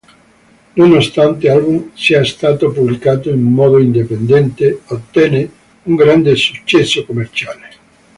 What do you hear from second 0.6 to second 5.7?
Nonostante l'album sia stato pubblicato in modo indipendente ottenne